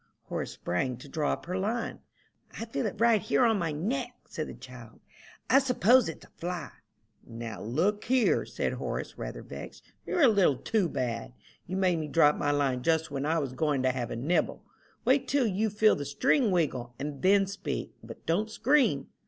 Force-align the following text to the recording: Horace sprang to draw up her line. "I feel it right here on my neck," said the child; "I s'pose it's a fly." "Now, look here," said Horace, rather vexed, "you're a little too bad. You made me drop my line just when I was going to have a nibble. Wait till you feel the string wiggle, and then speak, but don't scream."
Horace 0.29 0.53
sprang 0.53 0.97
to 0.97 1.07
draw 1.07 1.33
up 1.33 1.45
her 1.45 1.59
line. 1.59 1.99
"I 2.59 2.65
feel 2.65 2.87
it 2.87 2.99
right 2.99 3.21
here 3.21 3.45
on 3.45 3.59
my 3.59 3.71
neck," 3.71 4.09
said 4.27 4.47
the 4.47 4.55
child; 4.55 4.99
"I 5.47 5.59
s'pose 5.59 6.09
it's 6.09 6.25
a 6.25 6.29
fly." 6.37 6.71
"Now, 7.23 7.61
look 7.61 8.05
here," 8.05 8.43
said 8.43 8.73
Horace, 8.73 9.19
rather 9.19 9.43
vexed, 9.43 9.83
"you're 10.07 10.23
a 10.23 10.27
little 10.27 10.57
too 10.57 10.89
bad. 10.89 11.33
You 11.67 11.77
made 11.77 11.99
me 11.99 12.07
drop 12.07 12.35
my 12.35 12.49
line 12.49 12.81
just 12.81 13.11
when 13.11 13.27
I 13.27 13.37
was 13.37 13.53
going 13.53 13.83
to 13.83 13.91
have 13.91 14.09
a 14.09 14.15
nibble. 14.15 14.65
Wait 15.05 15.27
till 15.27 15.45
you 15.45 15.69
feel 15.69 15.95
the 15.95 16.03
string 16.05 16.49
wiggle, 16.49 16.95
and 16.97 17.21
then 17.21 17.45
speak, 17.45 17.93
but 18.03 18.25
don't 18.25 18.49
scream." 18.49 19.09